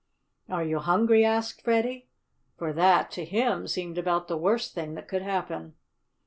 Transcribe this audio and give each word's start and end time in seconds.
"Are 0.49 0.63
you 0.63 0.79
hungry?" 0.79 1.23
asked 1.23 1.61
Freddie; 1.61 2.07
for 2.57 2.73
that, 2.73 3.11
to 3.11 3.23
him, 3.23 3.67
seemed 3.67 3.99
about 3.99 4.27
the 4.27 4.35
worst 4.35 4.73
thing 4.73 4.95
that 4.95 5.07
could 5.07 5.21
happen. 5.21 5.75